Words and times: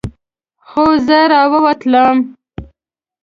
خو 0.67 0.83
زه 1.05 1.19
راووتلم. 1.31 2.17